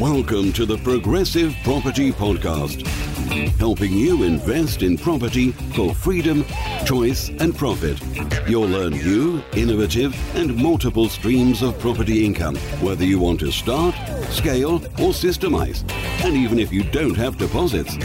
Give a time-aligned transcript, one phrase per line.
[0.00, 2.86] Welcome to the Progressive Property Podcast,
[3.56, 6.44] helping you invest in property for freedom,
[6.84, 7.98] choice, and profit.
[8.46, 13.94] You'll learn new, innovative, and multiple streams of property income, whether you want to start,
[14.28, 15.82] scale, or systemize,
[16.22, 17.96] and even if you don't have deposits.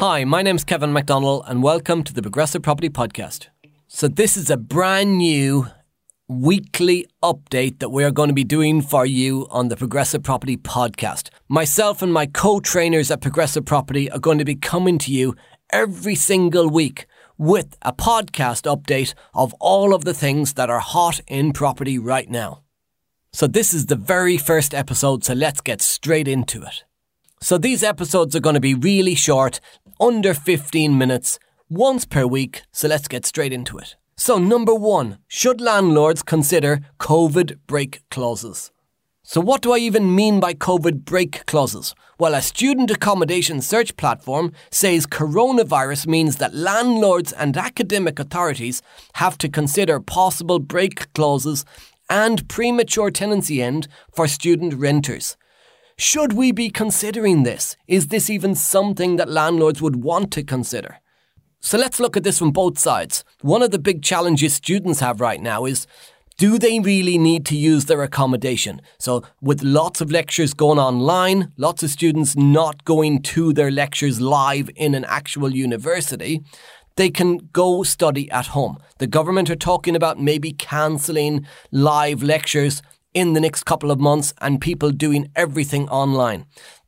[0.00, 3.48] Hi, my name's Kevin McDonald, and welcome to the Progressive Property Podcast.
[3.88, 5.66] So, this is a brand new
[6.28, 10.56] weekly update that we are going to be doing for you on the Progressive Property
[10.56, 11.28] Podcast.
[11.48, 15.36] Myself and my co trainers at Progressive Property are going to be coming to you
[15.70, 17.06] every single week
[17.36, 22.30] with a podcast update of all of the things that are hot in property right
[22.30, 22.62] now.
[23.32, 26.84] So, this is the very first episode, so let's get straight into it.
[27.42, 29.60] So, these episodes are going to be really short,
[30.00, 33.96] under 15 minutes, once per week, so let's get straight into it.
[34.16, 38.70] So, number one, should landlords consider COVID break clauses?
[39.24, 41.96] So, what do I even mean by COVID break clauses?
[42.16, 48.82] Well, a student accommodation search platform says coronavirus means that landlords and academic authorities
[49.14, 51.64] have to consider possible break clauses
[52.08, 55.36] and premature tenancy end for student renters.
[55.96, 57.76] Should we be considering this?
[57.88, 61.00] Is this even something that landlords would want to consider?
[61.64, 63.24] So let's look at this from both sides.
[63.40, 65.86] One of the big challenges students have right now is
[66.36, 68.82] do they really need to use their accommodation?
[68.98, 74.20] So, with lots of lectures going online, lots of students not going to their lectures
[74.20, 76.42] live in an actual university,
[76.96, 78.76] they can go study at home.
[78.98, 82.82] The government are talking about maybe cancelling live lectures
[83.14, 86.44] in the next couple of months and people doing everything online.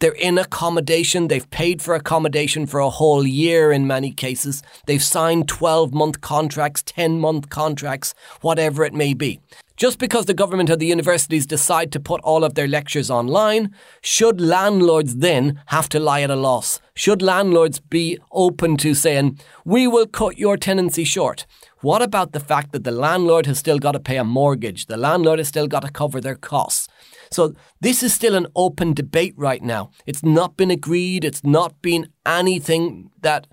[0.00, 1.28] They're in accommodation.
[1.28, 4.62] They've paid for accommodation for a whole year in many cases.
[4.86, 9.40] They've signed 12 month contracts, 10 month contracts, whatever it may be.
[9.76, 13.74] Just because the government or the universities decide to put all of their lectures online,
[14.00, 16.80] should landlords then have to lie at a loss?
[16.94, 21.46] Should landlords be open to saying, we will cut your tenancy short?
[21.82, 24.86] What about the fact that the landlord has still got to pay a mortgage?
[24.86, 26.88] The landlord has still got to cover their costs.
[27.30, 29.90] So this is still an open debate right now.
[30.04, 31.24] It's not been agreed.
[31.24, 33.46] It's not been anything that.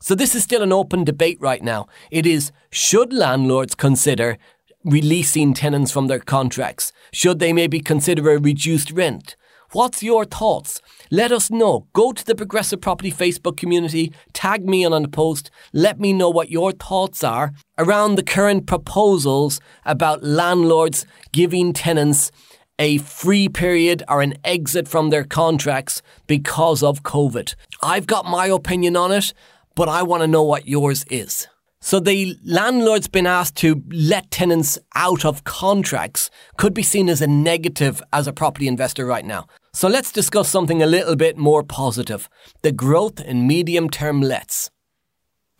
[0.00, 1.86] So this is still an open debate right now.
[2.10, 4.36] It is should landlords consider
[4.84, 6.92] releasing tenants from their contracts?
[7.12, 9.36] Should they maybe consider a reduced rent?
[9.72, 10.82] What's your thoughts?
[11.10, 11.86] Let us know.
[11.94, 16.28] Go to the Progressive Property Facebook community, tag me on a post, let me know
[16.28, 22.30] what your thoughts are around the current proposals about landlords giving tenants
[22.78, 27.54] a free period or an exit from their contracts because of COVID.
[27.82, 29.32] I've got my opinion on it,
[29.74, 31.48] but I want to know what yours is.
[31.80, 37.22] So the landlord's been asked to let tenants out of contracts could be seen as
[37.22, 39.46] a negative as a property investor right now.
[39.74, 42.28] So let's discuss something a little bit more positive.
[42.60, 44.70] The growth in medium term lets.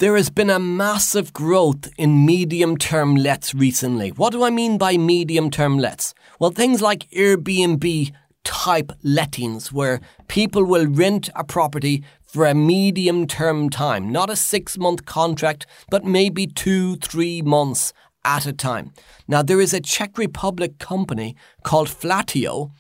[0.01, 4.11] There has been a massive growth in medium term lets recently.
[4.11, 6.13] What do I mean by medium term lets?
[6.39, 8.13] Well, things like Airbnb
[8.45, 14.37] type lettings where people will rent a property for a medium term time, not a
[14.37, 18.93] six month contract, but maybe two, three months at a time.
[19.27, 22.73] Now, there is a Czech Republic company called Flatio,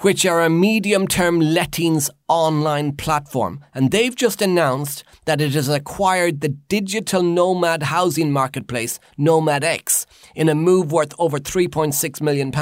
[0.00, 3.64] which are a medium term lettings online platform.
[3.74, 10.48] And they've just announced that it has acquired the digital nomad housing marketplace, NomadX, in
[10.48, 12.52] a move worth over £3.6 million.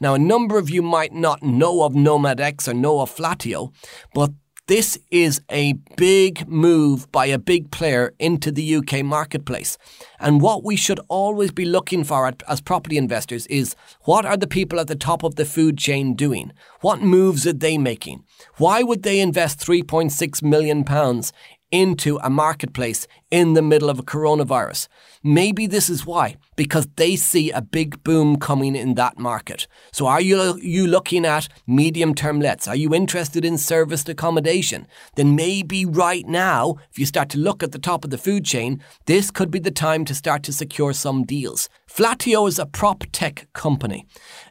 [0.00, 3.72] Now, a number of you might not know of NomadX or know of Flatio,
[4.12, 4.30] but
[4.68, 9.78] this is a big move by a big player into the UK marketplace.
[10.18, 14.48] And what we should always be looking for as property investors is what are the
[14.48, 16.52] people at the top of the food chain doing?
[16.80, 18.24] What moves are they making?
[18.56, 21.32] Why would they invest 3.6 million pounds
[21.76, 24.88] into a marketplace in the middle of a coronavirus.
[25.22, 29.66] Maybe this is why, because they see a big boom coming in that market.
[29.92, 32.66] So are you, you looking at medium term lets?
[32.66, 34.86] Are you interested in serviced accommodation?
[35.16, 38.44] Then maybe right now, if you start to look at the top of the food
[38.44, 41.68] chain, this could be the time to start to secure some deals.
[41.86, 44.06] Flatio is a prop tech company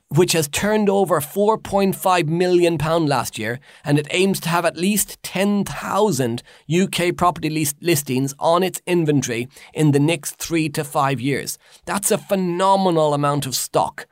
[0.10, 5.22] which has turned over £4.5 million last year, and it aims to have at least
[5.24, 11.58] 10,000 UK property list- listings on its inventory in the next three to five years.
[11.86, 14.08] That's a phenomenal amount of stock.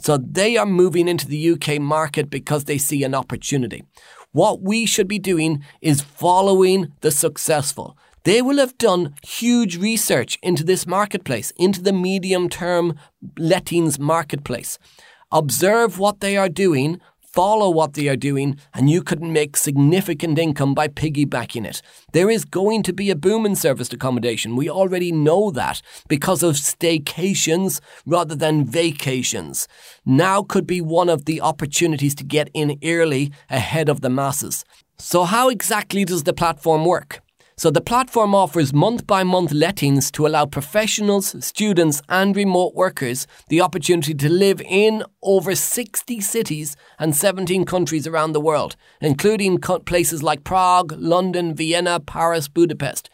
[0.00, 3.84] So they are moving into the UK market because they see an opportunity.
[4.32, 7.96] What we should be doing is following the successful.
[8.24, 12.96] They will have done huge research into this marketplace, into the medium term
[13.38, 14.78] lettings marketplace.
[15.32, 20.36] Observe what they are doing, follow what they are doing, and you could make significant
[20.40, 21.80] income by piggybacking it.
[22.12, 24.56] There is going to be a boom in serviced accommodation.
[24.56, 29.68] We already know that because of staycations rather than vacations.
[30.04, 34.64] Now could be one of the opportunities to get in early ahead of the masses.
[34.98, 37.20] So, how exactly does the platform work?
[37.60, 43.26] So the platform offers month by month lettings to allow professionals, students, and remote workers
[43.48, 49.58] the opportunity to live in over 60 cities and 17 countries around the world, including
[49.58, 53.10] places like Prague, London, Vienna, Paris, Budapest.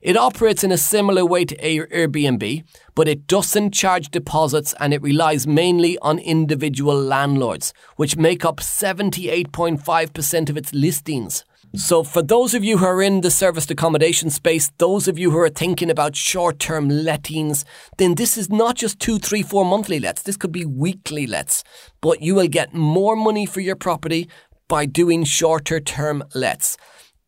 [0.00, 2.62] It operates in a similar way to Airbnb,
[2.94, 8.58] but it doesn't charge deposits and it relies mainly on individual landlords, which make up
[8.58, 11.44] 78.5% of its listings.
[11.74, 15.30] So, for those of you who are in the serviced accommodation space, those of you
[15.30, 17.64] who are thinking about short term lettings,
[17.96, 20.20] then this is not just two, three, four monthly lets.
[20.20, 21.64] This could be weekly lets.
[22.02, 24.28] But you will get more money for your property
[24.68, 26.76] by doing shorter term lets.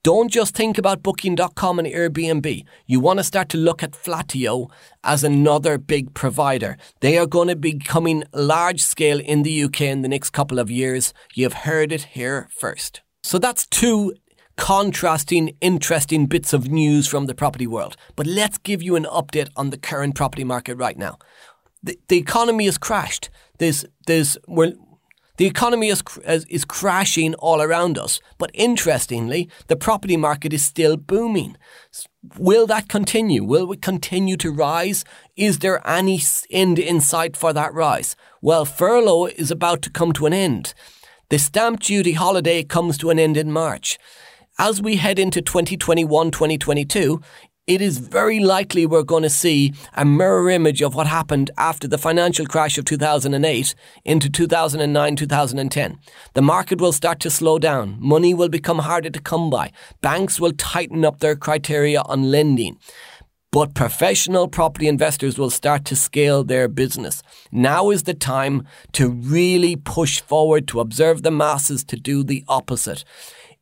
[0.03, 2.67] Don't just think about booking.com and Airbnb.
[2.87, 4.69] You want to start to look at Flatio
[5.03, 6.77] as another big provider.
[7.01, 10.59] They are going to be coming large scale in the UK in the next couple
[10.59, 11.15] of years.
[11.33, 13.01] You've heard it here first.
[13.23, 14.13] So that's two
[14.57, 17.97] contrasting, interesting bits of news from the property world.
[18.17, 21.19] But let's give you an update on the current property market right now.
[21.83, 23.31] The, the economy has crashed.
[23.59, 24.75] There's, there's, we're,
[25.37, 26.03] the economy is,
[26.49, 28.21] is crashing all around us.
[28.39, 31.57] But interestingly, the property market is still booming.
[32.39, 33.43] Will that continue?
[33.43, 35.05] Will we continue to rise?
[35.37, 36.21] Is there any
[36.51, 38.15] end in sight for that rise?
[38.41, 40.73] Well, furlough is about to come to an end.
[41.31, 43.99] The stamp duty holiday comes to an end in March
[44.59, 47.21] as we head into 2021 2022,
[47.67, 51.89] it is very likely we're going to see a mirror image of what happened after
[51.89, 53.75] the financial crash of 2008
[54.05, 55.99] into 2009 2010.
[56.35, 59.73] The market will start to slow down, money will become harder to come by,
[60.03, 62.79] banks will tighten up their criteria on lending.
[63.51, 67.23] But professional property investors will start to scale their business.
[67.53, 72.45] Now is the time to really push forward, to observe the masses, to do the
[72.49, 73.05] opposite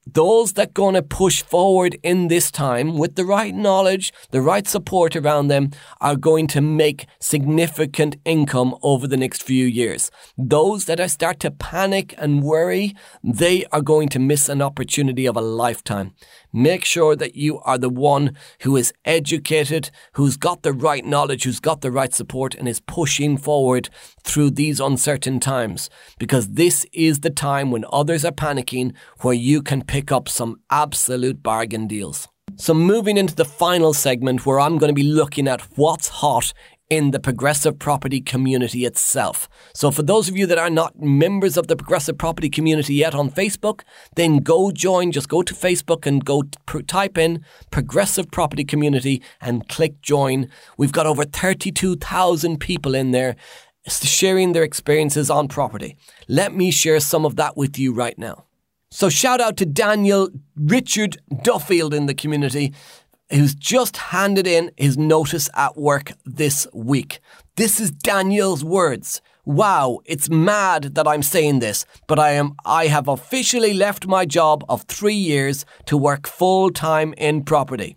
[0.06, 4.66] those that going to push forward in this time with the right knowledge, the right
[4.66, 5.70] support around them
[6.00, 10.10] are going to make significant income over the next few years.
[10.36, 15.26] Those that are start to panic and worry, they are going to miss an opportunity
[15.26, 16.14] of a lifetime.
[16.52, 21.44] Make sure that you are the one who is educated, who's got the right knowledge,
[21.44, 23.88] who's got the right support, and is pushing forward
[24.22, 25.88] through these uncertain times.
[26.18, 30.60] Because this is the time when others are panicking where you can pick up some
[30.70, 32.28] absolute bargain deals.
[32.56, 36.52] So, moving into the final segment where I'm going to be looking at what's hot
[36.92, 39.48] in the progressive property community itself.
[39.72, 43.14] So, for those of you that are not members of the progressive property community yet
[43.14, 43.80] on Facebook,
[44.14, 45.10] then go join.
[45.10, 46.42] Just go to Facebook and go
[46.86, 50.50] type in progressive property community and click join.
[50.76, 53.36] We've got over 32,000 people in there
[53.88, 55.96] sharing their experiences on property.
[56.28, 58.44] Let me share some of that with you right now.
[58.90, 62.74] So, shout out to Daniel Richard Duffield in the community
[63.32, 67.20] who's just handed in his notice at work this week.
[67.56, 69.20] This is Daniel's words.
[69.44, 74.24] Wow, it's mad that I'm saying this, but I am I have officially left my
[74.24, 77.96] job of 3 years to work full time in property.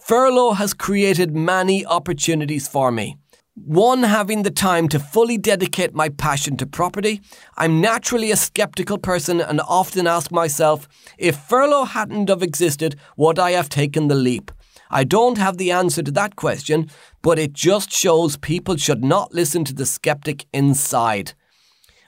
[0.00, 3.16] Furlough has created many opportunities for me.
[3.54, 7.20] One, having the time to fully dedicate my passion to property.
[7.56, 13.38] I'm naturally a skeptical person and often ask myself, if furlough hadn't have existed, would
[13.38, 14.50] I have taken the leap?
[14.90, 16.90] I don't have the answer to that question,
[17.22, 21.34] but it just shows people should not listen to the skeptic inside.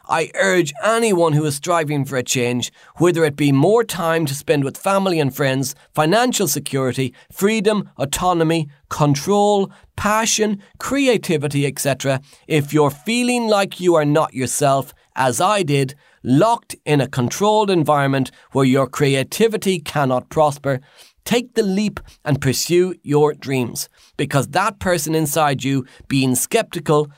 [0.08, 4.34] I urge anyone who is striving for a change, whether it be more time to
[4.34, 12.90] spend with family and friends, financial security, freedom, autonomy, control, passion, creativity, etc., if you're
[12.90, 18.64] feeling like you are not yourself, as I did, locked in a controlled environment where
[18.64, 20.80] your creativity cannot prosper,
[21.24, 27.10] Take the leap and pursue your dreams because that person inside you, being skeptical,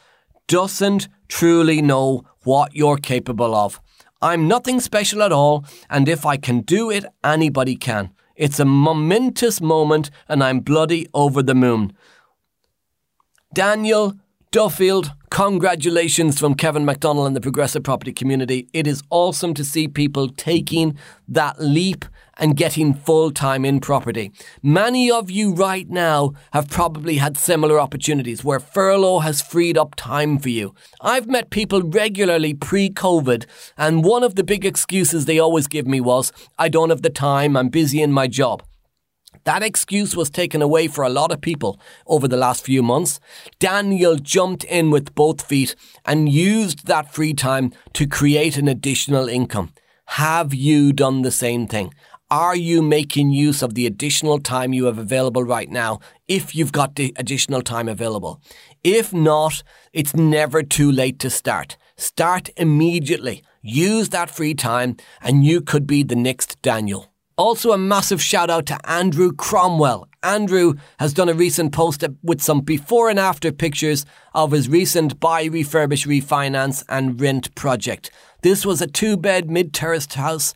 [0.46, 3.80] doesn't truly know what you're capable of.
[4.20, 8.10] I'm nothing special at all, and if I can do it, anybody can.
[8.36, 11.92] It's a momentous moment, and I'm bloody over the moon.
[13.52, 14.14] Daniel
[14.50, 18.68] Duffield, congratulations from Kevin McDonald and the progressive property community.
[18.72, 20.96] It is awesome to see people taking
[21.28, 22.04] that leap
[22.36, 24.32] and getting full time in property.
[24.62, 29.94] Many of you right now have probably had similar opportunities where furlough has freed up
[29.94, 30.74] time for you.
[31.00, 35.86] I've met people regularly pre COVID, and one of the big excuses they always give
[35.86, 38.62] me was, I don't have the time, I'm busy in my job.
[39.44, 43.20] That excuse was taken away for a lot of people over the last few months.
[43.58, 45.76] Daniel jumped in with both feet
[46.06, 49.72] and used that free time to create an additional income.
[50.06, 51.92] Have you done the same thing?
[52.30, 56.72] Are you making use of the additional time you have available right now if you've
[56.72, 58.40] got the additional time available?
[58.82, 59.62] If not,
[59.92, 61.76] it's never too late to start.
[61.96, 63.42] Start immediately.
[63.60, 67.12] Use that free time and you could be the next Daniel.
[67.36, 70.08] Also, a massive shout out to Andrew Cromwell.
[70.22, 75.20] Andrew has done a recent post with some before and after pictures of his recent
[75.20, 78.10] buy, refurbish, refinance, and rent project.
[78.40, 80.54] This was a two bed mid terraced house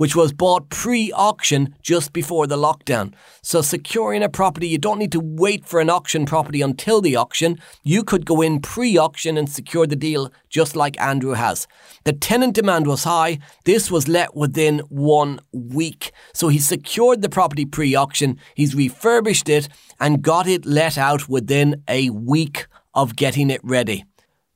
[0.00, 3.12] which was bought pre auction just before the lockdown.
[3.42, 7.16] So, securing a property, you don't need to wait for an auction property until the
[7.16, 7.58] auction.
[7.82, 11.68] You could go in pre auction and secure the deal just like Andrew has.
[12.04, 13.40] The tenant demand was high.
[13.66, 16.12] This was let within one week.
[16.32, 19.68] So, he secured the property pre auction, he's refurbished it,
[20.00, 24.06] and got it let out within a week of getting it ready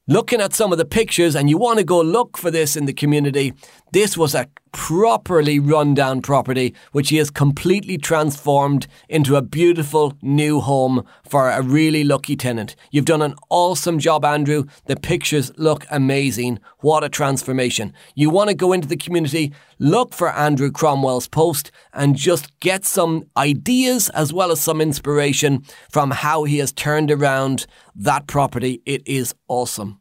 [0.07, 2.85] looking at some of the pictures and you want to go look for this in
[2.85, 3.55] the community,
[3.93, 10.13] this was a properly run down property which he has completely transformed into a beautiful
[10.21, 12.75] new home for a really lucky tenant.
[12.91, 14.65] You've done an awesome job, Andrew.
[14.87, 16.59] The pictures look amazing.
[16.81, 17.95] What a transformation.
[18.17, 22.85] You want to go into the community, look for Andrew Cromwell's post and just get
[22.85, 28.83] some ideas as well as some inspiration from how he has turned around that property.
[28.85, 30.01] It is awesome.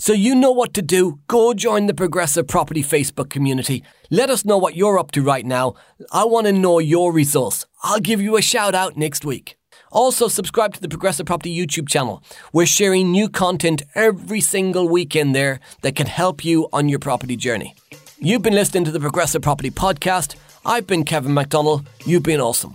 [0.00, 1.20] So you know what to do.
[1.26, 3.84] Go join the Progressive Property Facebook community.
[4.08, 5.74] Let us know what you're up to right now.
[6.10, 7.66] I want to know your results.
[7.82, 9.58] I'll give you a shout out next week.
[9.92, 12.22] Also, subscribe to the Progressive Property YouTube channel.
[12.50, 16.98] We're sharing new content every single week in there that can help you on your
[16.98, 17.74] property journey.
[18.18, 20.34] You've been listening to the Progressive Property Podcast.
[20.64, 21.86] I've been Kevin McDonald.
[22.06, 22.74] You've been awesome.